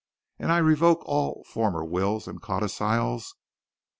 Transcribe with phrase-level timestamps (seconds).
[0.39, 3.35] And I revoke all former wills and codicils.